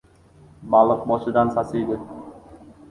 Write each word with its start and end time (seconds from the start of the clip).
•Baliq 0.75 1.05
boshdan 1.13 1.55
sasiydi. 1.59 2.03